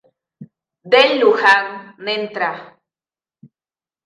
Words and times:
Del 0.93 1.19
Lujan, 1.19 1.69
Ntra. 2.05 2.51